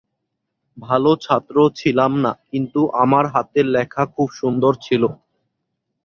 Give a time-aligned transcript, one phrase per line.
[0.77, 5.03] ভালো ছাত্র ছিলাম না, কিন্তু আমার হাতের লেখা খুব সুন্দর ছিল।